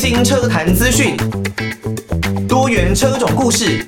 [0.00, 1.14] 新车坛资讯，
[2.48, 3.84] 多元车种故事，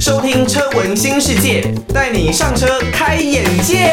[0.00, 3.92] 收听车闻新世界，带你上车开眼界。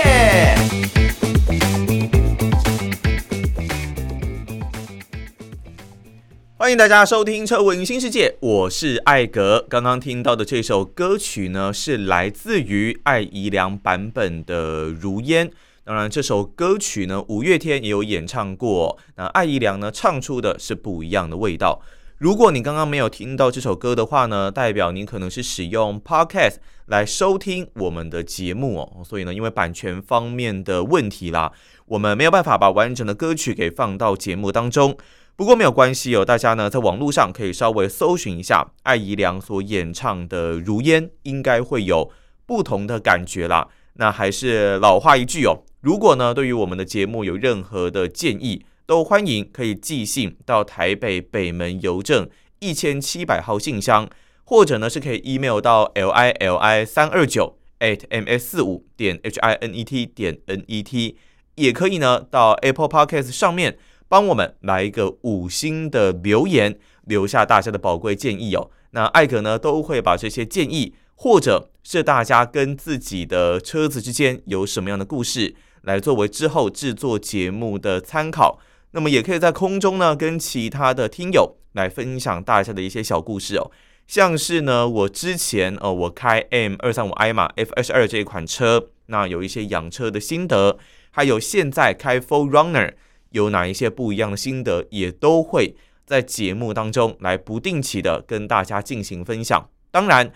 [6.55, 9.66] 欢迎大家收听车闻新世界，我是艾格。
[9.70, 15.49] 刚刚听到的这首歌曲呢，是来自于艾怡良版本的《如烟》。
[15.86, 18.98] 当然，这首歌曲呢，五月天也有演唱过。
[19.18, 21.82] 那艾怡良呢，唱出的是不一样的味道。
[22.18, 26.55] 如果你刚刚没有听到这首歌的话呢，代表您可能是使用 Podcast
[26.86, 29.04] 来收听我们的节目哦。
[29.04, 31.52] 所以呢，因为版权方面的问题啦，
[31.88, 34.96] 我们没有办法把完整的歌曲给放到节目当中。
[35.36, 42.10] 不过没有关系哦，大家呢在网络上可以稍微搜寻一下艾怡良所演唱的《如烟》，应该会有
[42.46, 43.68] 不同的感觉啦。
[43.96, 45.66] 那还是老话一句哦。
[45.84, 52.26] 如果呢，对于我们的节目有任何的建议，都欢迎可以寄信到台北北门邮政
[52.60, 54.10] 一千七百号信箱，
[54.46, 59.84] 或者呢是可以 email 到 l i l i 三二九 at m s 四五点 h i n e
[59.84, 61.18] t 点 n e t，
[61.55, 68.72] 也可以呢到 Apple Podcast 上面帮我们来一个五星的留言，留下大家的宝贵建议哦。
[68.91, 75.53] 那艾格呢都会把这些建议，或者是大家跟自己的车子之间有什么样的故事，
[75.84, 78.59] 来作为之后制作节目的参考，
[78.91, 83.72] 那么也可以在空中呢跟其他的听友来分享大家的一些小故事哦，
[84.07, 90.78] 像是呢我之前呃我开 M 二三五 i 嘛 F 二十二这一款车，那有一些养车的心得，
[91.11, 92.94] 还有现在开 Full Runner
[93.31, 95.75] 有哪一些不一样的心得，也都会
[96.06, 100.31] 在节目当中来不定期的跟大家进行分享，当然。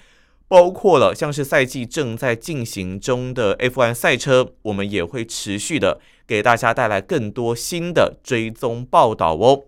[0.48, 9.64] 包括了像是赛季正在进行中的 F1 赛车，我们也会持续的给大家带来更多新的追踪报道哦。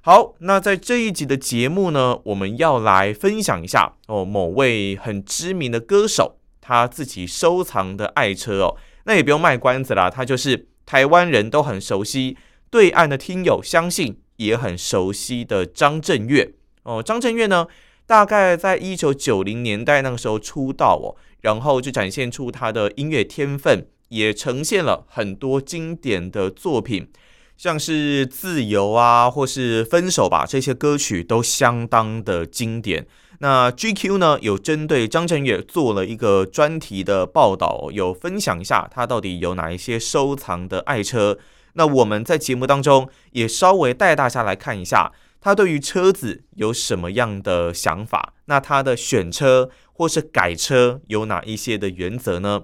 [0.00, 8.76] 好，那在这一集的节目呢，我们要来分享一下哦，某位很知名的歌手他自己收藏的爱车哦。
[9.04, 12.36] 那也不用卖关子啦，他就是台湾人都很熟悉，
[12.70, 16.52] 对岸的听友相信也很熟悉的张震岳
[16.84, 17.02] 哦。
[17.02, 17.66] 张震岳呢，
[18.06, 27.08] 大概在一九九零年代那个时候出道哦，然后就展现出他的音乐天分，也呈现了很多经典的作品，
[27.56, 33.06] 像是《自由》啊，或是《分手吧》这些歌曲都相当的经典。
[33.38, 41.38] 那 GQ 呢，有针对张震岳做了一个专题的报道，有分享一下他到底有哪一些收藏的爱车。
[41.72, 45.10] 那我们在节目当中也稍微带大家来看一下。
[45.44, 48.32] 他对于车子有什么样的想法？
[48.46, 52.62] 那他的选车或是改车有哪一些的原则呢？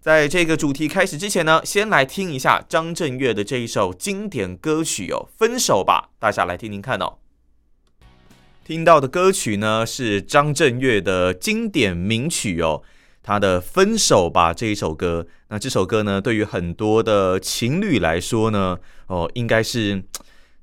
[0.00, 7.14] 在这个主题开始之前呢，先来听一下张震岳的这一首经典歌曲哦，《分手吧》，大家来听听看哦。
[8.64, 12.82] 听到的歌曲呢是张震岳的经典名曲哦，
[13.24, 15.26] 他的《分手吧》这一首歌。
[15.48, 20.04] 那这首歌呢，对于很多的情侣来说呢，哦，应该是。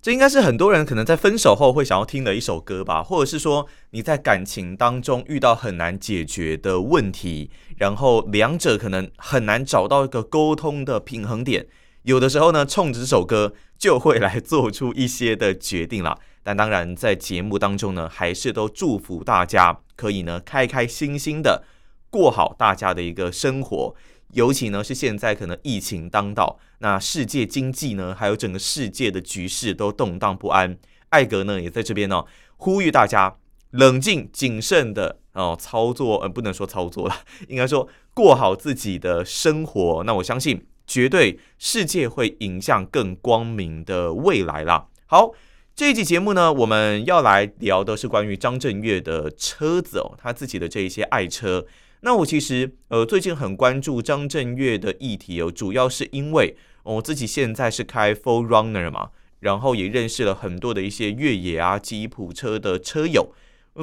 [0.07, 11.67] 这应该是很多人可能在分手后会想要听的一首歌吧，或者是说你在感情当中遇到很难解决的问题，然后两者可能很难找到一个沟通的平衡点，
[12.03, 16.17] 有的时候呢，冲着这首歌就会来做出一些的决定了。
[16.41, 21.65] 但当然，在节目当中呢，还是都祝福大家可以呢，开开心心的
[22.09, 23.95] 过好大家的一个生活。
[24.33, 30.77] 尤其呢是现在可能疫情当道，那世界经济呢，还有整个世界的局势都动荡不安。
[31.09, 32.25] 艾格呢也在这边呢、
[32.57, 33.37] 呼吁大家
[33.71, 37.15] 冷静谨慎的哦操作，呃不能说操作了，
[37.47, 40.03] 应该说过好自己的生活。
[40.03, 44.87] 那我相信绝对世界会迎向更光明的未来啦。
[45.05, 45.31] 好，
[45.73, 51.65] 这一集节目呢，我们要来聊的是关于张震岳的车子哦，他自己的这一些爱车。
[52.07, 59.09] 那我其实呃最近很关注张震岳的议题哦，主要是因为我自己现在是开 4Runner 嘛，
[59.41, 63.33] 然后也认识了很多的一些越野啊、吉普车的车友，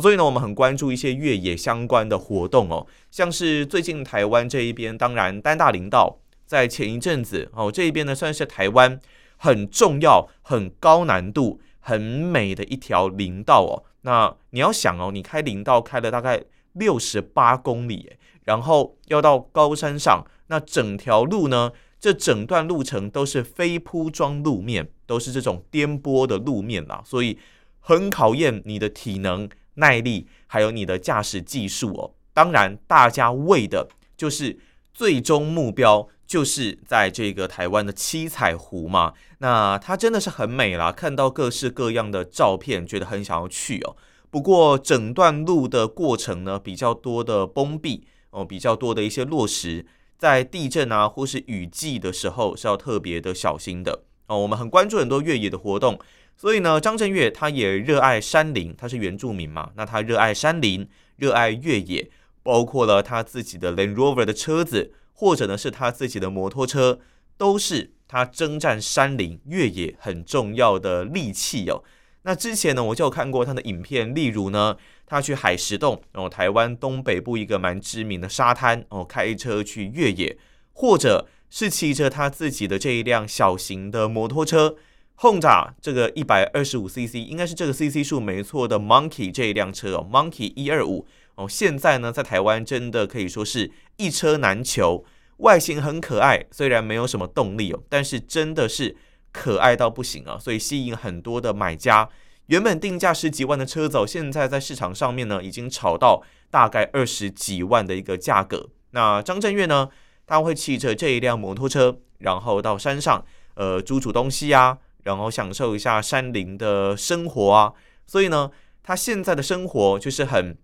[0.01, 8.99] 所以呢，我们很关注一些越野相关的活动哦，像是最近台湾这一边，当然丹大林道在前一阵子哦，这一边呢算是台湾
[9.37, 13.85] 很重要、很高难度、很美的一条林道哦。
[14.01, 16.43] 那你要想哦，你开林道开了大概。
[16.75, 18.13] 六十八公里，
[18.45, 21.73] 然后要到高山上，那整条路呢？
[21.99, 27.39] 这整段路程都是非铺装路面，都是这种颠簸的路面啦，所以
[27.81, 32.13] 很考验你的体能、耐力，还有你的驾驶技术哦。
[32.35, 33.89] 当然，大家为的
[34.19, 34.59] 就是
[34.93, 39.15] 最终目标就是在这个台湾的七彩湖嘛。
[39.39, 43.97] 那它真的是很美啦，看到各式各样的照片，觉得很想要去哦。
[44.35, 49.87] 不过整段路的过程呢，比较多的崩壁哦，比较多的一些落石，
[50.19, 54.37] 在地震啊或是雨季的时候是要特别的小心的哦。
[54.41, 55.97] 我们很关注很多越野的活动，
[56.37, 62.11] 所以呢，张震岳他也热爱山林，他是原住民嘛，那他热爱山林，热爱越野。
[62.43, 66.99] 包括了他自己的 Land Rover 的车子，或者呢是他自己的摩托车，
[67.39, 71.85] 都是他征战山林越野很重要的利器哦。
[72.27, 74.77] 那之前呢，我就有看过他的影片，例如呢，
[75.07, 80.37] 他去海石洞哦，台湾东北部一个蛮知名的沙滩哦，开车去越野，
[80.73, 84.77] 或者是骑着他自己的这一辆小型的摩托车
[85.19, 91.07] ，Honda 这个一百二十五 CC，应该是这个 CC 数没错的 Monkey 这一辆车哦，Monkey 一二五。
[91.37, 95.05] 哦，现在呢，在台湾真的可以说是一车难求，
[95.39, 98.97] 外形很可爱，虽然没有什么动力哦，但是真的是
[99.35, 102.09] 可爱到不行啊，所以吸引很多的买家。
[102.47, 108.69] 原本定价十几万的车子，现在在市场上面呢，已经炒到大概二十几万的一个价格。
[108.93, 109.89] 那张震岳呢，
[110.25, 117.73] 他会骑着这一辆摩托车，然后到山上，呃，煮煮东西啊，然后享受一下山林的生活啊。
[118.07, 118.51] 所以呢，
[118.83, 120.57] 他现在的生活就是很。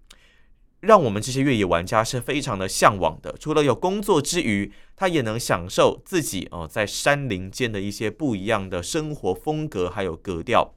[0.81, 3.35] 让我们这些越野玩家是非常的向往的。
[3.39, 10.75] 除了有工作之余，他也能享受自己哦在山林间的一些不一样的生活风格还有格调。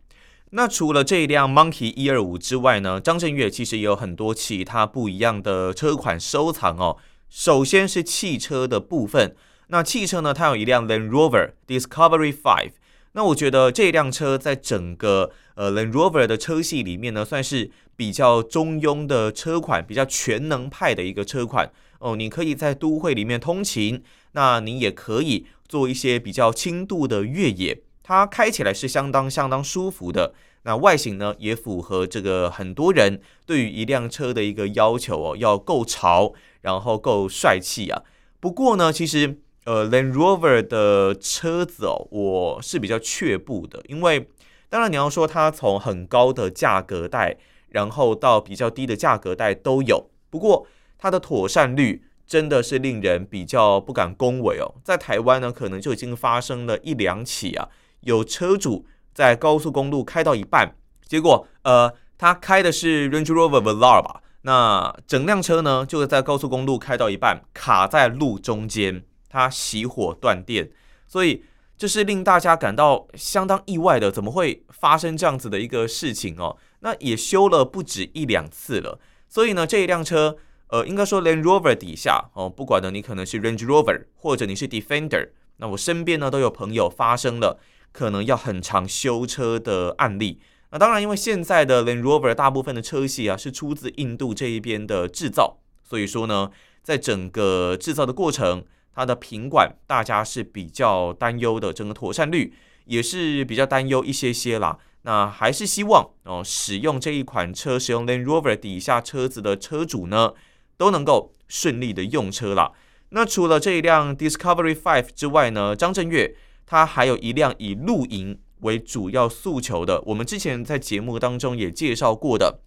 [0.52, 6.98] 那除了这一辆 Monkey 一二五之外呢，张震岳其实也有很多其他不一样的车款收藏哦。
[7.30, 9.36] 首先是汽车的部分，
[9.68, 12.74] 那汽车呢，它有一辆 Land Rover Discovery Five。
[13.14, 22.16] 那我觉得这辆车在整个呃 Land Rover 的车系里面呢，算是比较中庸的车款，比较全能派的一个车款哦。
[22.16, 30.34] 你可以在都会里面通勤，那你也可以做一些比较轻度的越野，它开起来是相当相当舒服的。
[30.64, 38.04] 那外形呢，也符合这个很多人对于一辆车的一个要求哦，要够潮，然后够帅气啊。
[38.40, 39.40] 不过呢，其实。
[39.66, 44.28] 呃，Land Rover 的车子哦，我是比较却步的，因为
[44.74, 47.38] 当然你要说它从很高的价格带，
[47.70, 50.66] 然后到比较低的价格带都有，不过
[50.98, 54.74] 它的妥善率真的是令人比较不敢恭维哦。
[54.84, 60.74] 在台湾呢，可能就已经发生了一两起啊，有车主在高速公路开到一半，
[61.06, 69.04] 结果呃，他开的是 Range Rover Velar 吧，那整辆车呢，就在高速公路开到一半，卡在路中间。
[69.30, 70.70] 它熄火断电，
[71.08, 71.44] 所以
[71.84, 76.56] 这是令大家感到相当意外的，怎么会发生这样子的一个事情哦？
[76.80, 80.38] 那也修了不止一两次了，所以呢，这一辆车，
[80.68, 87.60] 呃，应该说 Land Rover 底下哦，不管呢你可能是 Range Rover 或者你是 Defender，那我身边呢都有朋友发生了
[87.92, 90.40] 可能要很长修车的案例。
[90.72, 96.50] 那当然，因为现在的 Land Rover 大部分的车系啊是出自印度这一边的制造，所以说呢，
[96.82, 98.64] 在整个制造的过程。
[98.94, 102.54] 它的品管大家是比较担忧的，整个妥善率
[102.86, 104.78] 也是比较担忧一些些啦。
[105.04, 110.34] 那还是希望哦，使用这一款车，使用 Land Rover 底下车子的车主呢，
[110.78, 112.72] 都能够顺利的用车啦。
[113.10, 122.60] 那除了这一辆 Discovery Five 之外呢，张震岳他还有一辆以露营为主要诉求的，我们之前在节目当中也介绍过的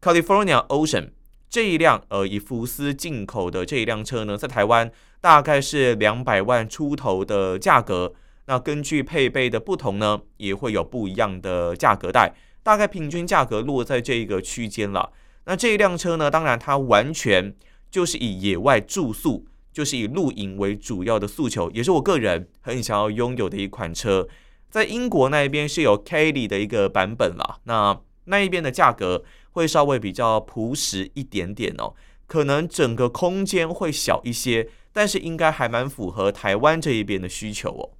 [0.00, 1.10] California Ocean。
[1.50, 4.88] 这一辆呃，以福斯进口的这一辆车呢，在台湾
[5.20, 8.14] 大概是两百万出头的价格。
[8.46, 15.10] 那根据配备的不同呢，也会有不一样的价格带，大概平均价格落在这一个区间了。
[15.46, 17.52] 那这一辆车呢，当然它完全
[17.90, 24.28] 就是以野外住宿，就是以露营为主要的诉求，也是我个人很想要拥有的一款车。
[24.70, 29.24] 在英国那一边是有 Kelly 的一个版本了，那那一边的价格。
[29.52, 31.94] 会稍微比较朴实一点点哦，
[32.26, 37.90] 可能整个空间会小一些，但是应该还蛮符合台湾这一边的需求哦。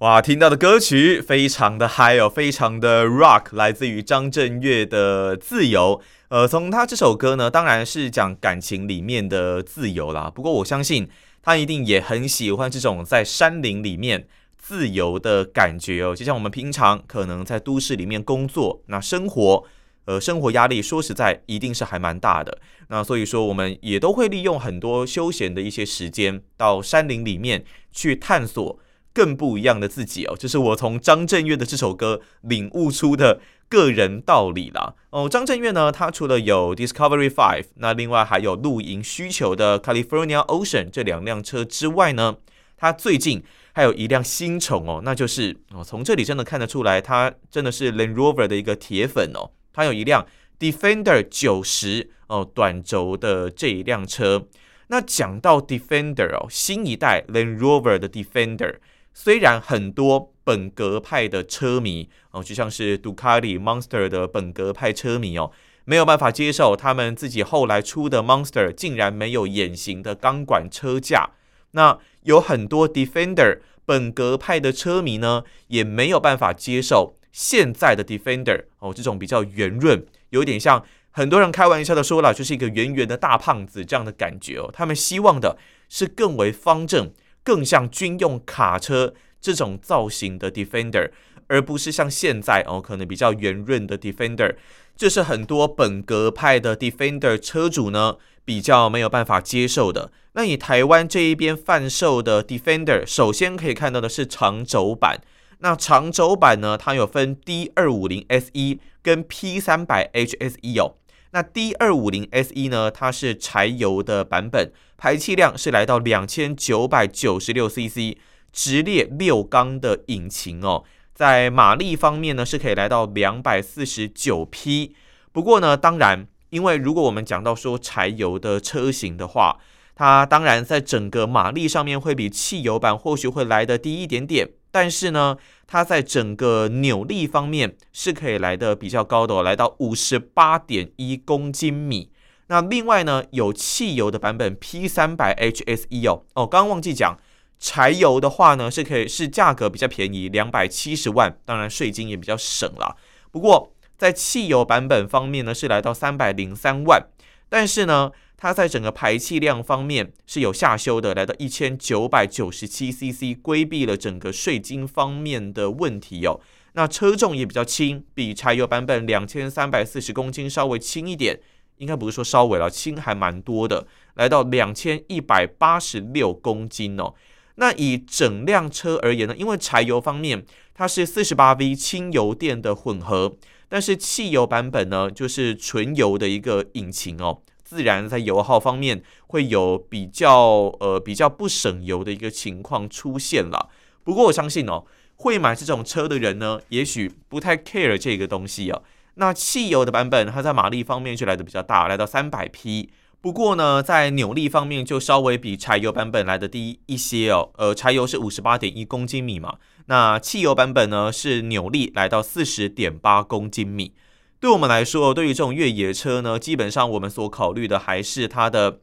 [0.00, 6.00] 哇，听到的歌曲非常的嗨哦，非常的 rock，来自于张震岳的《自由》。
[6.28, 10.30] 呃，从他这首歌呢，当然是讲感情里面的自由啦。
[10.30, 11.08] 不过我相信
[11.42, 16.14] 他一定也很喜欢这种在山林里面自由的感觉哦。
[16.14, 19.64] 就像我们平常可能在都市里面工作，那生活。
[20.06, 22.58] 呃，生活压力说实在一定是还蛮大的。
[22.88, 28.78] 那所以说，我们也都会利用很多休闲的一些时间，到山林里面去探索
[29.12, 30.36] 更不一样的自己哦。
[30.38, 34.94] 这是我从张震岳的这首歌领悟出的个人道理啦。
[35.10, 42.36] 哦，张震岳呢，他除了有 Discovery Five，那另外还有露营需求的 California Ocean 这两辆车之外呢，
[42.76, 49.50] 他最近还有一辆新宠哦，那就是哦，从这里真的看得出来，他真的是 Land Rover 的一个铁粉哦。
[49.76, 50.26] 他有一辆
[50.58, 54.46] Defender 九十哦，短轴的这一辆车。
[54.88, 58.76] 那讲到 Defender 哦，新一代 Land Rover 的 Defender，
[59.12, 65.52] 虽然很多本格派的车迷哦，就像是杜卡迪 Monster 的本格派车迷哦，
[65.84, 71.32] 没有办法接受他们自己后来出的 Monster 竟然没有眼型的钢管车架。
[71.72, 80.82] 那有很多 Defender 本格派的车迷呢，也没有办法接受现在的 Defender 哦，这种比较圆润，有点像。
[81.10, 84.70] 很多人开玩笑的说了，就是一个圆圆的大胖子这样的感觉哦。
[84.72, 87.12] 他们希望的是更为方正、
[87.42, 91.10] 更像军用卡车这种造型的 Defender，
[91.48, 94.56] 而不是像现在哦，可能比较圆润的 Defender。
[94.96, 98.16] 这是很多本格派的 Defender 车主呢
[98.46, 100.10] 比较没有办法接受的。
[100.32, 105.20] 那以台湾这一边贩售的 Defender，首先可以看到的是长轴版。
[105.58, 110.96] 那长轴版呢，它有分 D 二五零 SE 跟 P 三百 HSE 哦。
[111.32, 112.90] 那 D 二五零 SE 呢？
[112.90, 118.16] 它是柴油的版本，排气量是来到两千九百九十六 CC，
[118.52, 120.84] 直列六缸的引擎哦，
[121.14, 124.94] 在马力方面呢是可以来到两百四十九匹。
[125.32, 129.58] 不过呢，当然，因为如果我们讲到说柴油的车型的话，
[129.94, 134.48] 它当然在整个马力上面会比汽油版或许会来得低一点点。
[134.70, 142.10] 但是呢，它在整个扭力方面是可以来的比较高的哦，来到五十八点一公斤米。
[142.48, 147.18] 那另外呢，有汽油的版本 P 三百 HSE 哦哦，刚刚忘记讲，
[147.58, 152.96] 柴油的话呢是可以是价格比较便宜，两百七十万，当然税金也比较省了。
[153.30, 157.06] 不过在汽油版本方面呢是来到三百零三万，
[157.48, 158.12] 但是呢。
[158.36, 166.38] 它在整个排气量方面是有下修的，来到一千九百九十七 CC，规避了整个税金方面的问题哦。
[166.74, 171.40] 那车重也比较轻，比柴油版本两千三百四十公斤稍微轻一点，
[171.78, 177.14] 应该不是说稍微了，轻还蛮多的，来到两千一百八十六公斤哦。
[177.54, 183.34] 那以整辆车而言呢，因为柴油方面它是四十八 V 轻油电的混合，
[183.70, 187.40] 但是汽油版本呢就是纯油的一个引擎哦。
[187.66, 193.68] 自然在油耗方面会有比较呃比较不省油的一个情况出现了。
[194.04, 194.84] 不过我相信哦，
[195.16, 198.84] 会买这种车的人呢，也许不太 care 这个东西哦。
[199.14, 202.90] 那汽油的版本，它在马力方面就来的比较大，来到三百匹。
[203.20, 207.50] 不过呢，在扭力方面就稍微比柴油版本来的低一些哦。
[207.56, 209.56] 呃，柴油是五十八点一公斤米嘛，
[209.86, 213.92] 那汽油版本呢是扭力来到四十点八公斤米。
[214.38, 218.80] 对我们来说，对于这种越野车呢，基本上我们所考虑的还是它的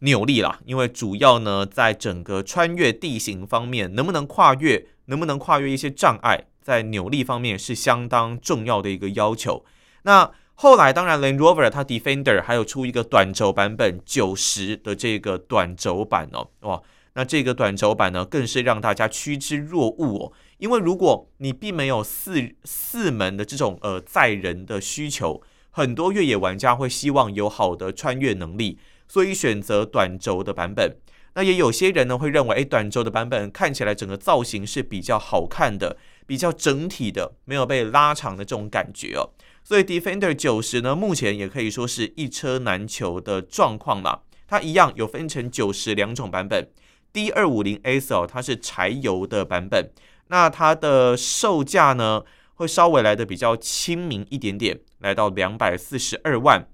[0.00, 9.64] 扭力啦，因为主要呢，在整个穿越地形方面，能不能跨越，能不能跨越一些障碍，在扭力方面是相当重要的一个要求。
[10.02, 16.82] 那后来，当然，Land Rover 它 Defender 还有出一个短轴版本九十的这个短轴版哦，哇，
[17.14, 20.32] 那这个短轴版呢，更是让大家趋之若鹜哦。
[20.58, 28.78] 因为如果你并没有四四门的这种呃载人的需求，很多越野玩家会希望有好的穿越能力，
[29.08, 30.96] 所以选择短轴的版本。
[31.34, 39.30] 那也有些人呢会认为，诶，短轴的版本看起来整个造型是比较好看的，比较整体的，没有被拉长的这种感觉哦。
[39.64, 44.24] 所以 Defender 九十呢，目前也可以说是一车难求的状况了。
[44.46, 46.68] 它一样有分成九十两种版本
[47.12, 49.90] ，D 二五零 S 哦，它是柴油的版本。
[50.28, 52.22] 那它的售价呢，
[52.54, 56.66] 会稍微来的比较亲民一点点，来到两百四十二万。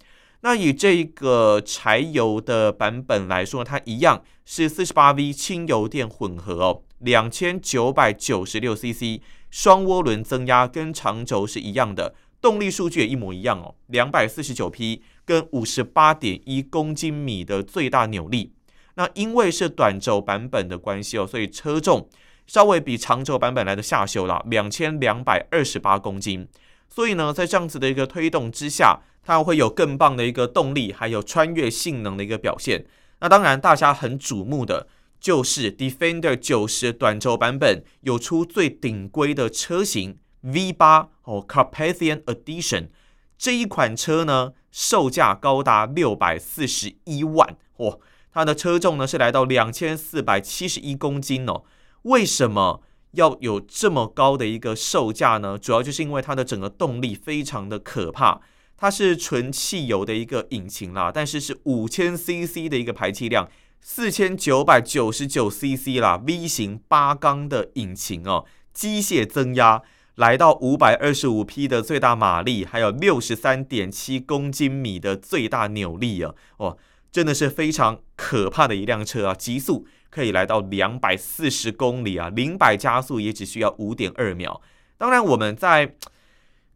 [0.42, 18.52] 那以这个柴油的版本来说，它一样是四十八 V 轻油电混合哦，两千九百九十六 CC，双涡轮增压跟长轴是一样的，动力数据也一模一样哦，两百四十九匹跟五十八点一公斤米的最大扭力。
[18.98, 22.10] 那因为是短轴版本的关系哦，所以车重。
[22.48, 26.48] 稍微比长轴版本来的下修了两千两百二十八公斤，
[26.88, 32.86] 所以呢，在这样子的一个推动之下，它会有更棒的一个动力，还有穿越性能的一个表现。
[33.20, 34.88] 那当然，大家很瞩目的
[35.20, 42.88] 就是 Defender 九十短轴版本有出最顶规的车型 V 八哦 Carpathian Edition
[43.36, 48.00] 这一款车呢，售价高达六百四十一万哦，
[48.38, 51.64] 它的车重呢是来到两千四百七十一公斤哦。
[52.02, 52.80] 为什么
[53.14, 55.58] 要有这么高的一个售价呢？
[55.58, 58.40] 主要就是因为它的整个动力非常的可怕，
[58.76, 63.48] 它是纯汽油的一个引擎啦，但是是五千 CC 的一个排气量，
[63.80, 69.82] 四千九百九十九 CC 啦，V 型八缸的引擎哦，机械增压
[70.14, 76.78] 来到五百二十五匹的最大马力，还有六十三点七公斤米的最大扭力啊，哦，
[77.10, 79.86] 真的是非常可怕的一辆车啊，极速。
[80.10, 84.62] 可以来到两百四十公里啊，零百加速也只需要五点二秒。
[84.96, 85.96] 当然，我们在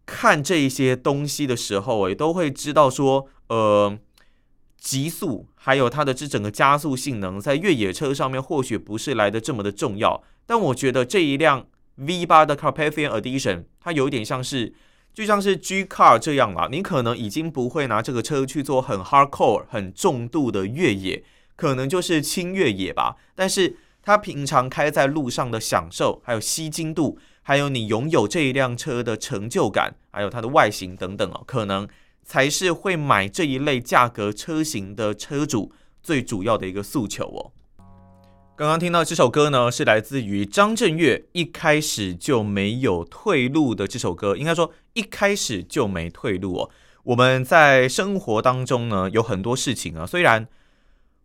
[0.05, 3.99] 看这一些东西的时候，也都会知道说，呃，
[4.77, 10.23] 极速还有它的这整个加速性能，在越野车上面或许不是来的这么的重要。
[10.45, 14.75] 但我觉得这一辆 V8 的 Carpathian Edition，它有点像是，
[15.14, 21.25] 就像是 G Car 这样啦，你可能已经不会拿这个车去做很 hardcore、很重度的越野。
[21.54, 31.87] 可能就是轻越野吧，但是它平常开在路上的享受，还有吸睛度，还有你拥有这一辆车的成就感，还有它的外形等等哦，可能
[32.25, 35.71] 才是会买这一类价格车型的车主
[36.02, 37.52] 最主要的一个诉求哦。
[38.57, 46.71] 刚刚听到这首歌呢，是来自于张震岳一开始就没有退路的这首歌，应该说一开始就没退路哦。
[47.05, 50.49] 我们在生活当中呢，有很多事情啊，虽然。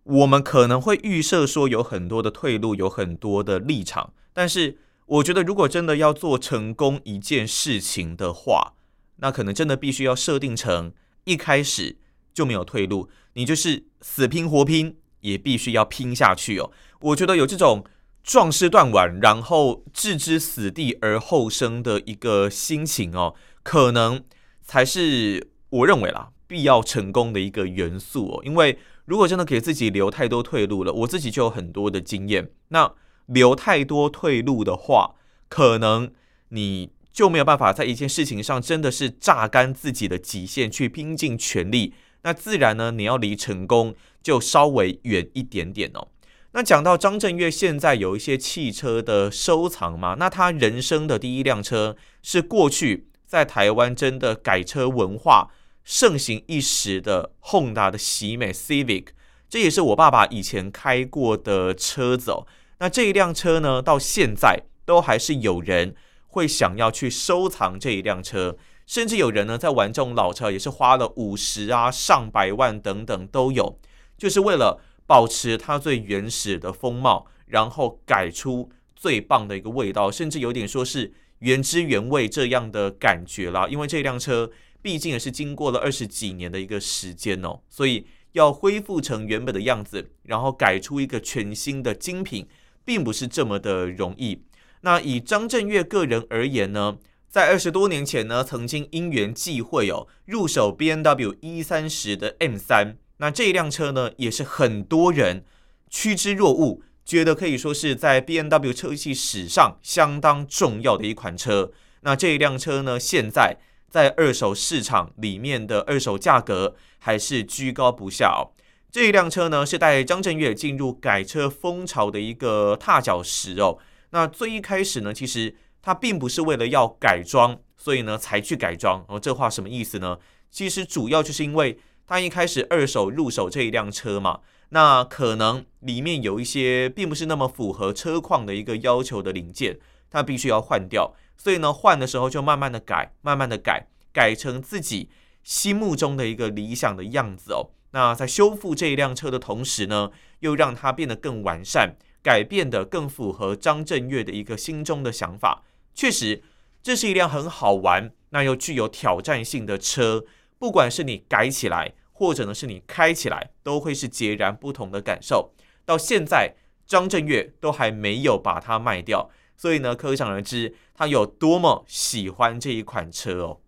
[0.10, 8.76] 我们可能会预设说有很多的退路，有很多的立场，但是我觉得，如果真的要做成功一件事情的话，
[9.18, 10.94] 那可能真的必须要设定成
[11.26, 11.98] 一开始
[12.34, 16.72] 就没有退路，你就是死拼活拼，也必须要拼下去哦。
[17.02, 17.84] 我觉得有这种
[18.24, 23.36] 壮士断腕，然后置之死地而后生的一个心情哦，
[23.68, 24.24] 可能
[24.64, 28.80] 才是我认为啦必要成功的一个元素哦，因为。
[29.08, 32.50] 如果真的给自己留太多退路了，我自己就有很多的经验。
[32.68, 32.94] 那
[33.28, 35.16] 留太多退路的话，
[35.48, 36.12] 可能
[36.50, 41.94] 你就没有办法在一件事情上真的是榨干自己的极限去拼尽全力。
[42.24, 46.10] 那自然呢，你要离成功就稍微远一点点哦。
[46.52, 55.52] 那讲到张震岳现在有一些汽车的收藏嘛，那他人生的第一辆车是过去在台湾真的改车文化
[55.84, 59.08] 盛行一时的 Honda 的喜美 Civic，
[59.48, 62.48] 这也是我爸爸以前开过的车子哦。
[62.80, 65.96] 那这一辆车呢，到现在都还是有人
[66.28, 73.80] 会想要去收藏这一辆车，甚至有人呢在玩这种老车，也是花了五十啊、上百万等等都有，
[74.18, 83.67] 就是为了保持它最原始的风貌，然后改出最棒的一个味道，甚至有点说是原汁原味这样的感觉啦。
[83.67, 84.52] 因为这辆车。
[84.80, 92.47] 毕竟也是经过了二十几年的一个时间哦，所以要恢复成原本的样子，然后改出一个全新的精品，
[92.86, 94.43] 并不是这么的容易。
[94.82, 105.43] 那以张震岳个人而言呢，在二十多年前呢，曾经因缘际会哦，入手 BMW E30 的 M3，那这一辆车呢，也是很多人
[105.89, 111.72] 趋之若鹜，觉得可以说是在 BMW 车系史上相当重要的一款车。
[112.02, 113.58] 那这一辆车呢，现在。
[113.89, 118.52] 在二手市场里面的二手价格还是居高不下哦。
[118.91, 123.78] 这一辆车呢，是带张震岳进入改车风潮的一个踏脚石哦。
[124.10, 129.17] 那最一开始呢，其实他并不是为了要改装，所以呢才去改装哦。
[129.17, 130.17] 这话什么意思呢？
[130.52, 141.13] 其实主要就是因为他一开始二手入手这一辆车嘛，那可能里面有一些并不是那么符合车况的一个要求的零件，它必须要换掉。
[141.38, 145.10] 所以呢，换的时候就慢慢的改，慢慢的改，改成自己
[145.43, 147.69] 心目中的一个理想的样子哦。
[147.91, 155.63] 那在修复这一辆车的同时呢，又让它变得更完善，改变得更符合张震岳的一个心中的想法。
[155.93, 156.43] 确实，
[156.84, 160.25] 这是一辆很好玩，那又具有挑战性的车。
[160.60, 165.51] 不管是你改起来，或者呢是你开起来，都会是截然不同的感受。
[165.86, 166.56] 到现在，
[166.88, 169.30] 张震岳都还没有把它卖掉。
[169.56, 173.60] 所以呢，可想而知他有多么喜欢这一款车哦。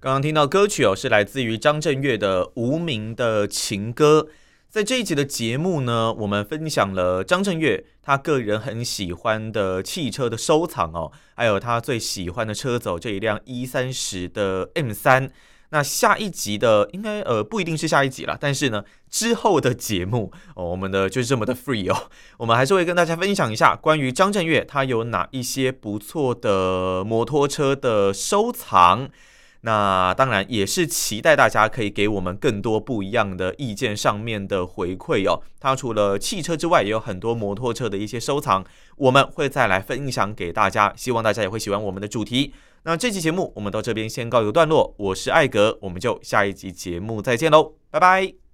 [0.00, 4.28] 刚刚听到歌曲哦，是来自于张震岳的《无名的情歌》。
[4.68, 15.30] 在这一集的节目呢，我们分享了张震岳他个人很喜欢的汽车的收藏哦，还有他最喜欢的车走，这一辆 E30 的 M3。
[15.70, 22.10] 那下一集的应该呃不一定是下一集了但是呢之后的节目哦我们的就是这么的 free 哦。
[22.38, 29.10] 我们还是会跟大家分享一下关于张震岳他有哪一些不错的摩托车的收藏。
[29.62, 35.42] 那当然也是期待大家可以给我们更多不一样的意见上面的回馈哦。
[35.58, 38.64] 他除了汽车之外也有很多摩托车的一些收藏
[38.96, 42.54] 我们会再来分享给大家希望大家也会喜欢我们的主题。
[42.84, 48.47] 那这期节目我们到这边先告一个段落，我是艾格，我们就下一集节目再见喽，拜拜。